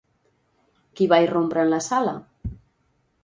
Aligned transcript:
Qui 0.99 1.07
va 1.11 1.19
irrompre 1.27 1.63
en 1.65 1.71
la 1.73 1.81
sala? 1.91 2.17